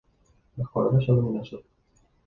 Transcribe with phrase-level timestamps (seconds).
[0.57, 1.61] Los colores son luminosos.